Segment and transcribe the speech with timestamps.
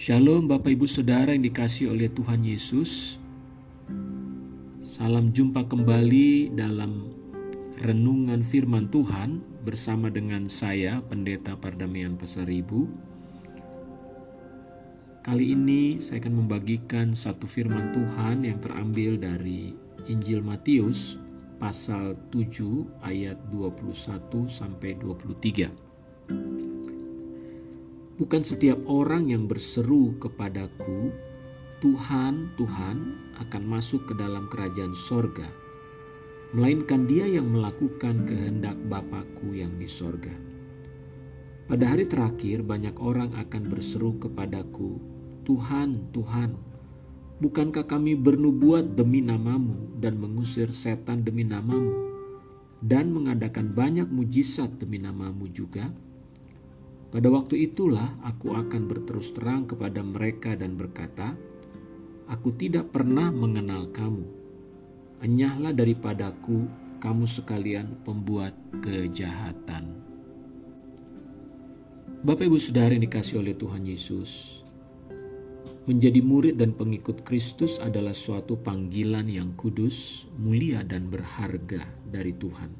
[0.00, 3.20] Shalom Bapak Ibu Saudara yang dikasih oleh Tuhan Yesus.
[4.80, 7.12] Salam jumpa kembali dalam
[7.84, 12.88] renungan firman Tuhan bersama dengan saya Pendeta Pardamian Pasaribu.
[15.20, 19.76] Kali ini saya akan membagikan satu firman Tuhan yang terambil dari
[20.08, 21.20] Injil Matius
[21.60, 26.69] pasal 7 ayat 21 sampai 23.
[28.20, 31.08] Bukan setiap orang yang berseru kepadaku,
[31.80, 35.48] Tuhan, Tuhan akan masuk ke dalam kerajaan sorga,
[36.52, 40.36] melainkan dia yang melakukan kehendak Bapakku yang di sorga.
[41.64, 45.00] Pada hari terakhir banyak orang akan berseru kepadaku,
[45.48, 46.60] Tuhan, Tuhan,
[47.40, 52.12] bukankah kami bernubuat demi namamu dan mengusir setan demi namamu
[52.84, 56.09] dan mengadakan banyak mujizat demi namamu juga?'
[57.10, 61.34] Pada waktu itulah aku akan berterus terang kepada mereka dan berkata,
[62.30, 64.22] Aku tidak pernah mengenal kamu.
[65.18, 66.70] Enyahlah daripadaku
[67.02, 69.98] kamu sekalian pembuat kejahatan.
[72.22, 74.60] Bapak Ibu Saudara yang dikasih oleh Tuhan Yesus,
[75.90, 82.70] menjadi murid dan pengikut Kristus adalah suatu panggilan yang kudus, mulia dan berharga dari Tuhan.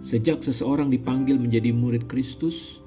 [0.00, 2.80] Sejak seseorang dipanggil menjadi murid Kristus,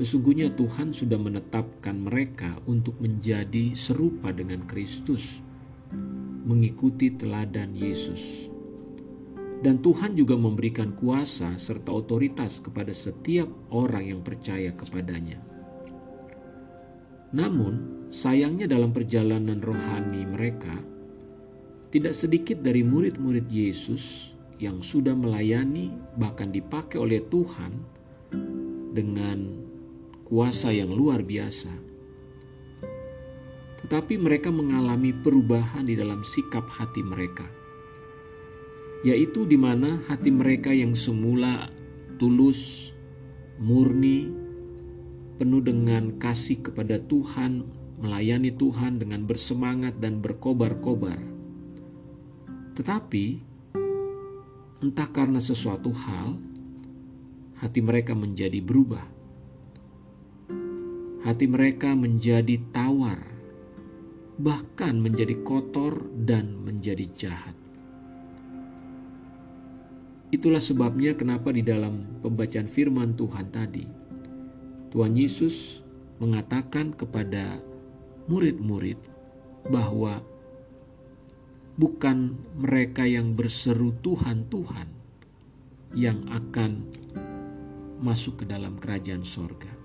[0.00, 5.44] Sesungguhnya Tuhan sudah menetapkan mereka untuk menjadi serupa dengan Kristus,
[6.48, 8.48] mengikuti teladan Yesus.
[9.60, 13.44] Dan Tuhan juga memberikan kuasa serta otoritas kepada setiap
[13.76, 15.36] orang yang percaya kepadanya.
[17.36, 20.80] Namun, sayangnya dalam perjalanan rohani mereka,
[21.92, 28.00] tidak sedikit dari murid-murid Yesus yang sudah melayani bahkan dipakai oleh Tuhan
[28.96, 29.59] dengan
[30.30, 31.74] kuasa yang luar biasa.
[33.82, 37.42] Tetapi mereka mengalami perubahan di dalam sikap hati mereka,
[39.02, 41.66] yaitu di mana hati mereka yang semula
[42.22, 42.94] tulus,
[43.58, 44.30] murni,
[45.34, 47.66] penuh dengan kasih kepada Tuhan,
[47.98, 51.18] melayani Tuhan dengan bersemangat dan berkobar-kobar.
[52.78, 53.24] Tetapi
[54.78, 56.38] entah karena sesuatu hal,
[57.58, 59.19] hati mereka menjadi berubah
[61.20, 63.20] hati mereka menjadi tawar,
[64.40, 67.56] bahkan menjadi kotor dan menjadi jahat.
[70.30, 73.84] Itulah sebabnya kenapa di dalam pembacaan firman Tuhan tadi,
[74.94, 75.82] Tuhan Yesus
[76.22, 77.58] mengatakan kepada
[78.30, 78.96] murid-murid
[79.68, 80.22] bahwa
[81.74, 84.88] bukan mereka yang berseru Tuhan, Tuhan
[85.98, 86.86] yang akan
[87.98, 89.79] masuk ke dalam kerajaan sorga.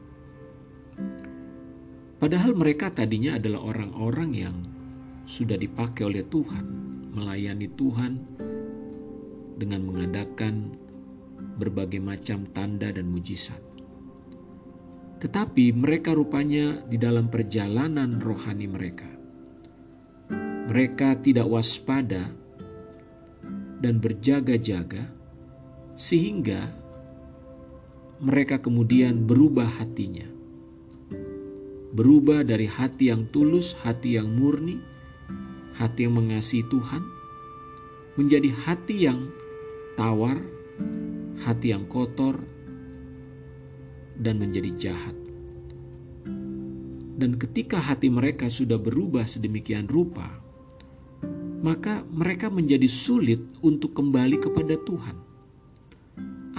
[2.16, 4.56] Padahal mereka tadinya adalah orang-orang yang
[5.26, 6.66] sudah dipakai oleh Tuhan,
[7.14, 8.14] melayani Tuhan
[9.56, 10.74] dengan mengadakan
[11.56, 13.60] berbagai macam tanda dan mujizat.
[15.22, 19.10] Tetapi mereka rupanya di dalam perjalanan rohani mereka.
[20.66, 22.26] Mereka tidak waspada
[23.80, 25.08] dan berjaga-jaga
[25.96, 26.68] sehingga
[28.20, 30.35] mereka kemudian berubah hatinya
[31.96, 34.84] berubah dari hati yang tulus, hati yang murni,
[35.80, 37.00] hati yang mengasihi Tuhan,
[38.20, 39.32] menjadi hati yang
[39.96, 40.36] tawar,
[41.48, 42.44] hati yang kotor,
[44.20, 45.16] dan menjadi jahat.
[47.16, 50.44] Dan ketika hati mereka sudah berubah sedemikian rupa,
[51.64, 55.18] maka mereka menjadi sulit untuk kembali kepada Tuhan.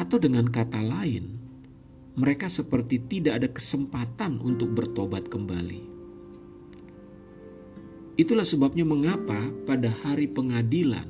[0.01, 1.36] Atau dengan kata lain,
[2.16, 5.97] mereka seperti tidak ada kesempatan untuk bertobat kembali.
[8.16, 11.04] Itulah sebabnya mengapa pada hari pengadilan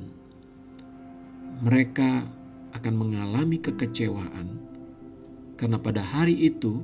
[1.63, 2.27] mereka
[2.75, 4.59] akan mengalami kekecewaan
[5.55, 6.83] karena pada hari itu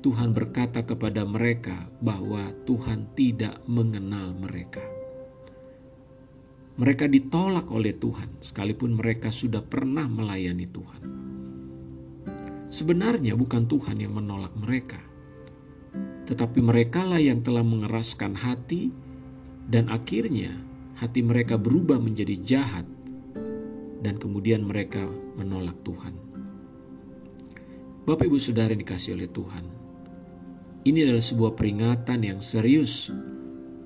[0.00, 4.80] Tuhan berkata kepada mereka bahwa Tuhan tidak mengenal mereka.
[6.78, 11.02] Mereka ditolak oleh Tuhan sekalipun mereka sudah pernah melayani Tuhan.
[12.68, 15.00] Sebenarnya bukan Tuhan yang menolak mereka,
[16.28, 18.92] tetapi merekalah yang telah mengeraskan hati,
[19.64, 20.52] dan akhirnya
[21.00, 22.84] hati mereka berubah menjadi jahat,
[24.04, 25.08] dan kemudian mereka
[25.40, 26.14] menolak Tuhan.
[28.04, 29.64] Bapak, ibu, saudara yang dikasih oleh Tuhan,
[30.84, 33.08] ini adalah sebuah peringatan yang serius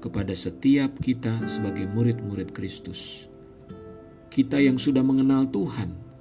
[0.02, 3.30] kepada setiap kita sebagai murid-murid Kristus.
[4.26, 6.11] Kita yang sudah mengenal Tuhan,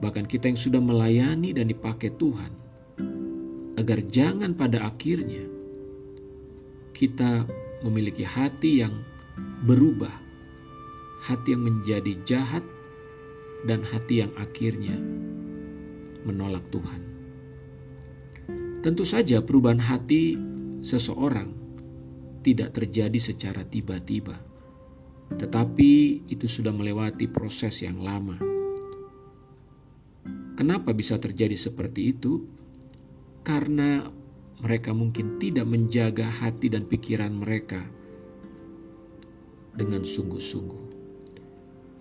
[0.00, 2.52] bahkan kita yang sudah melayani dan dipakai Tuhan,
[3.76, 5.44] agar jangan pada akhirnya
[6.96, 7.44] kita
[7.84, 8.92] memiliki hati yang
[9.64, 10.12] berubah,
[11.24, 12.64] hati yang menjadi jahat,
[13.64, 14.96] dan hati yang akhirnya
[16.24, 17.00] menolak Tuhan.
[18.80, 20.36] Tentu saja, perubahan hati
[20.80, 21.52] seseorang
[22.40, 24.40] tidak terjadi secara tiba-tiba,
[25.36, 28.49] tetapi itu sudah melewati proses yang lama.
[30.60, 32.44] Kenapa bisa terjadi seperti itu?
[33.40, 34.04] Karena
[34.60, 37.80] mereka mungkin tidak menjaga hati dan pikiran mereka
[39.72, 40.84] dengan sungguh-sungguh.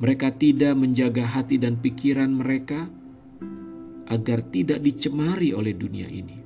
[0.04, 2.92] Mereka tidak menjaga hati dan pikiran mereka
[4.12, 6.44] agar tidak dicemari oleh dunia ini.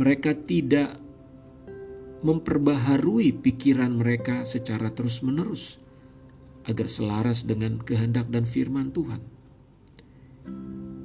[0.00, 0.96] Mereka tidak
[2.24, 5.76] memperbaharui pikiran mereka secara terus-menerus
[6.64, 9.37] agar selaras dengan kehendak dan firman Tuhan.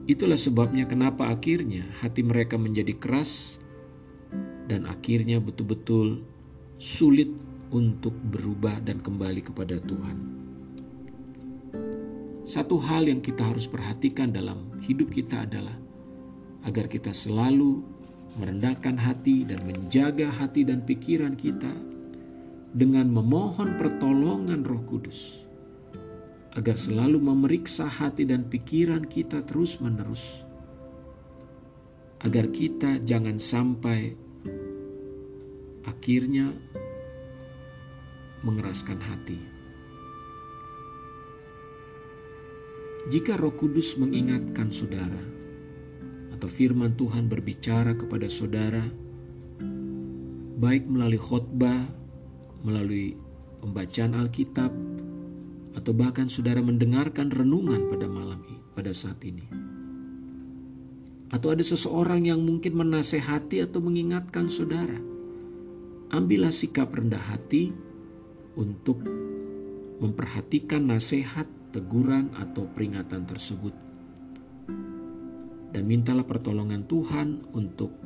[0.04, 3.56] Itulah sebabnya kenapa akhirnya hati mereka menjadi keras
[4.68, 6.28] dan akhirnya betul-betul
[6.76, 7.32] sulit
[7.72, 10.18] untuk berubah dan kembali kepada Tuhan.
[12.44, 15.80] Satu hal yang kita harus perhatikan dalam hidup kita adalah
[16.68, 17.80] agar kita selalu
[18.36, 21.72] merendahkan hati dan menjaga hati dan pikiran kita
[22.76, 25.43] dengan memohon pertolongan Roh Kudus
[26.54, 30.46] agar selalu memeriksa hati dan pikiran kita terus-menerus,
[32.22, 34.14] agar kita jangan sampai
[35.90, 36.54] akhirnya
[38.46, 39.40] mengeraskan hati.
[43.10, 45.20] Jika Roh Kudus mengingatkan saudara,
[46.32, 48.84] atau firman Tuhan berbicara kepada saudara,
[50.62, 51.84] baik melalui khotbah,
[52.64, 53.20] melalui
[53.60, 54.72] pembacaan Alkitab,
[55.74, 59.46] atau bahkan saudara mendengarkan renungan pada malam ini, pada saat ini.
[61.34, 65.02] Atau ada seseorang yang mungkin menasehati atau mengingatkan saudara.
[66.14, 67.74] Ambillah sikap rendah hati
[68.54, 69.02] untuk
[69.98, 73.74] memperhatikan nasihat, teguran, atau peringatan tersebut.
[75.74, 77.98] Dan mintalah pertolongan Tuhan untuk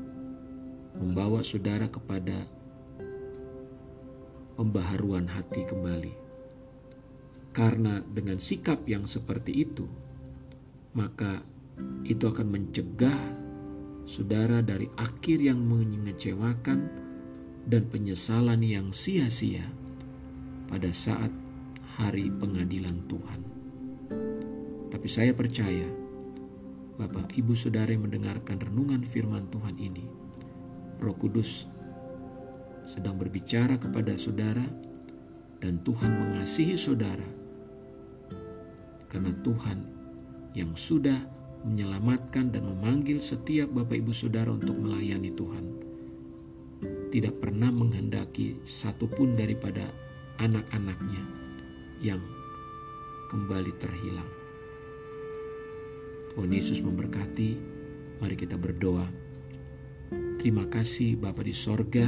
[0.95, 2.47] membawa saudara kepada
[4.55, 6.26] pembaharuan hati kembali.
[7.57, 9.89] Karena dengan sikap yang seperti itu,
[10.93, 11.41] maka
[12.05, 13.17] itu akan mencegah
[14.05, 16.85] saudara dari akhir yang mengecewakan
[17.65, 19.65] dan penyesalan yang sia-sia
[20.69, 21.33] pada saat
[21.97, 23.41] hari pengadilan Tuhan.
[24.93, 25.89] Tapi saya percaya,
[27.01, 30.05] Bapak, Ibu, Saudara yang mendengarkan renungan firman Tuhan ini,
[31.01, 31.65] Roh Kudus
[32.85, 34.63] sedang berbicara kepada saudara,
[35.57, 37.46] dan Tuhan mengasihi saudara
[39.07, 39.79] karena Tuhan
[40.55, 41.17] yang sudah
[41.67, 45.65] menyelamatkan dan memanggil setiap Bapak Ibu Saudara untuk melayani Tuhan
[47.09, 49.87] tidak pernah menghendaki satupun daripada
[50.37, 51.23] anak-anaknya
[52.03, 52.21] yang
[53.31, 54.29] kembali terhilang.
[56.37, 57.49] Tuhan Yesus memberkati,
[58.21, 59.09] mari kita berdoa.
[60.37, 62.05] Terima kasih Bapa di sorga,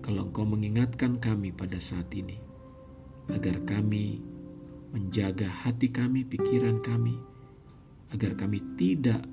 [0.00, 2.40] kalau Engkau mengingatkan kami pada saat ini,
[3.28, 4.31] agar kami
[4.92, 7.16] menjaga hati kami, pikiran kami,
[8.12, 9.24] agar kami tidak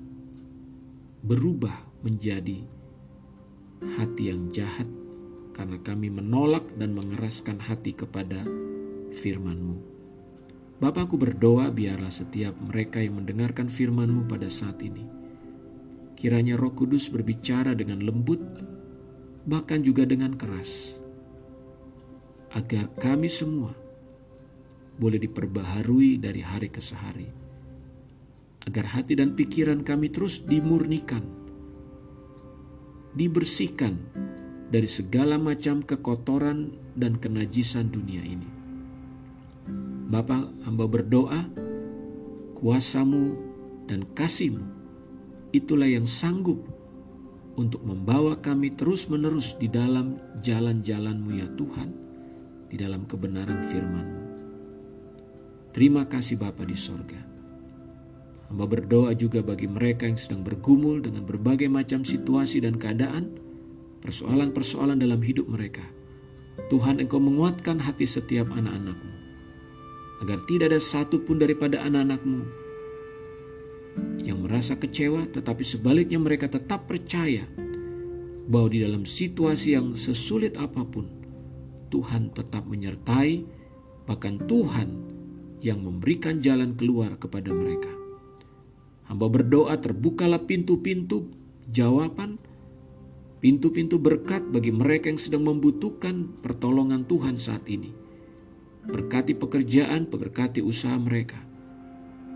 [1.20, 2.64] berubah menjadi
[4.00, 4.88] hati yang jahat
[5.52, 8.40] karena kami menolak dan mengeraskan hati kepada
[9.12, 9.76] firman-Mu.
[10.80, 15.04] Bapakku berdoa biarlah setiap mereka yang mendengarkan firman-Mu pada saat ini.
[16.16, 18.40] Kiranya roh kudus berbicara dengan lembut,
[19.44, 21.04] bahkan juga dengan keras.
[22.56, 23.89] Agar kami semua
[25.00, 27.32] boleh diperbaharui dari hari ke hari.
[28.68, 31.24] Agar hati dan pikiran kami terus dimurnikan,
[33.16, 33.96] dibersihkan
[34.68, 38.46] dari segala macam kekotoran dan kenajisan dunia ini.
[40.12, 41.48] Bapa hamba berdoa,
[42.60, 43.40] kuasamu
[43.88, 44.68] dan kasihmu,
[45.56, 46.60] itulah yang sanggup
[47.56, 51.90] untuk membawa kami terus-menerus di dalam jalan-jalanmu ya Tuhan,
[52.68, 54.19] di dalam kebenaran firman-Mu.
[55.70, 57.30] Terima kasih Bapa di sorga.
[58.50, 63.30] Hamba berdoa juga bagi mereka yang sedang bergumul dengan berbagai macam situasi dan keadaan,
[64.02, 65.86] persoalan-persoalan dalam hidup mereka.
[66.66, 69.14] Tuhan Engkau menguatkan hati setiap anak-anakmu,
[70.26, 72.42] agar tidak ada satu pun daripada anak-anakmu
[74.26, 77.46] yang merasa kecewa, tetapi sebaliknya mereka tetap percaya
[78.50, 81.06] bahwa di dalam situasi yang sesulit apa pun,
[81.86, 83.46] Tuhan tetap menyertai,
[84.10, 85.09] bahkan Tuhan
[85.60, 87.92] yang memberikan jalan keluar kepada mereka.
[89.08, 91.28] Hamba berdoa terbukalah pintu-pintu
[91.68, 92.38] jawaban,
[93.42, 97.90] pintu-pintu berkat bagi mereka yang sedang membutuhkan pertolongan Tuhan saat ini.
[98.86, 101.38] Berkati pekerjaan, berkati usaha mereka.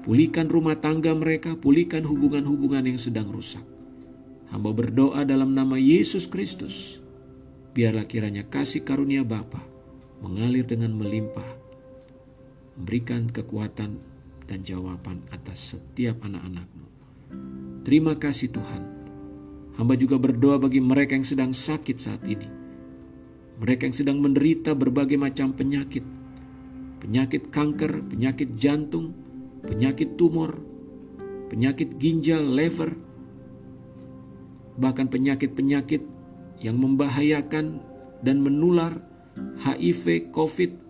[0.04, 3.64] Pulihkan rumah tangga mereka, pulihkan hubungan-hubungan yang sedang rusak.
[4.52, 7.00] Hamba berdoa dalam nama Yesus Kristus.
[7.73, 9.75] Biarlah kiranya kasih karunia Bapa
[10.23, 11.63] mengalir dengan melimpah,
[12.75, 13.99] memberikan kekuatan
[14.45, 16.87] dan jawaban atas setiap anak-anakmu.
[17.85, 18.83] Terima kasih Tuhan.
[19.75, 22.47] Hamba juga berdoa bagi mereka yang sedang sakit saat ini.
[23.59, 26.02] Mereka yang sedang menderita berbagai macam penyakit.
[27.02, 29.12] Penyakit kanker, penyakit jantung,
[29.66, 30.57] penyakit tumor,
[31.50, 32.97] penyakit ginjal, lever,
[34.75, 36.02] bahkan penyakit-penyakit
[36.62, 37.78] yang membahayakan
[38.25, 39.04] dan menular,
[39.66, 40.84] HIV, COVID,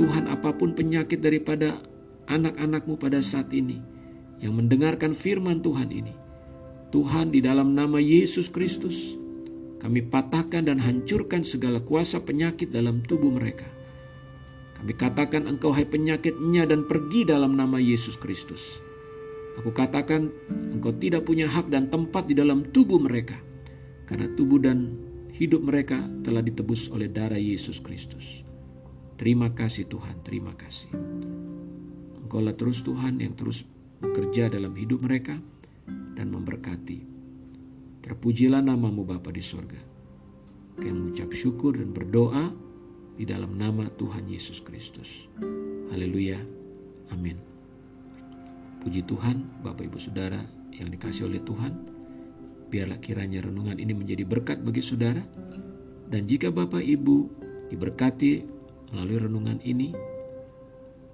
[0.00, 1.76] Tuhan apa pun penyakit daripada
[2.24, 3.76] anak-anakmu pada saat ini
[4.40, 6.16] yang mendengarkan firman Tuhan ini.
[6.90, 9.14] Tuhan di dalam nama Yesus Kristus,
[9.78, 13.68] kami patahkan dan hancurkan segala kuasa penyakit dalam tubuh mereka
[14.80, 18.80] kami katakan engkau hai penyakitnya dan pergi dalam nama Yesus Kristus.
[19.60, 20.32] Aku katakan
[20.72, 23.36] engkau tidak punya hak dan tempat di dalam tubuh mereka.
[24.08, 24.96] Karena tubuh dan
[25.36, 28.40] hidup mereka telah ditebus oleh darah Yesus Kristus.
[29.20, 30.96] Terima kasih Tuhan, terima kasih.
[32.24, 33.68] Engkaulah terus Tuhan yang terus
[34.00, 35.36] bekerja dalam hidup mereka
[36.16, 37.04] dan memberkati.
[38.00, 39.76] Terpujilah namamu Bapa di sorga.
[40.80, 42.48] Kami mengucap syukur dan berdoa
[43.20, 45.28] di dalam nama Tuhan Yesus Kristus.
[45.92, 46.40] Haleluya.
[47.12, 47.36] Amin.
[48.80, 50.40] Puji Tuhan, Bapak Ibu Saudara
[50.72, 51.76] yang dikasih oleh Tuhan.
[52.72, 55.20] Biarlah kiranya renungan ini menjadi berkat bagi saudara.
[56.08, 57.16] Dan jika Bapak Ibu
[57.68, 58.59] diberkati
[58.90, 59.94] melalui renungan ini,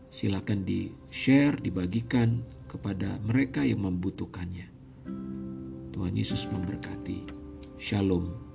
[0.09, 4.69] silakan di-share, dibagikan kepada mereka yang membutuhkannya.
[5.93, 7.25] Tuhan Yesus memberkati.
[7.77, 8.46] Shalom.